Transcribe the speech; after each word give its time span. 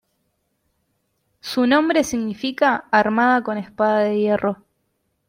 Su 1.41 1.67
nombre 1.67 2.03
significa 2.03 2.85
"armada 2.89 3.43
con 3.43 3.59
espada 3.59 3.99
de 3.99 4.17
hierro". 4.17 4.65